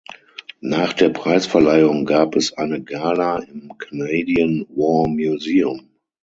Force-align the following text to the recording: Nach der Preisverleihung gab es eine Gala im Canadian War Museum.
Nach 0.63 0.93
der 0.93 1.09
Preisverleihung 1.09 2.05
gab 2.05 2.35
es 2.35 2.53
eine 2.53 2.81
Gala 2.81 3.37
im 3.37 3.77
Canadian 3.77 4.65
War 4.69 5.07
Museum. 5.07 5.91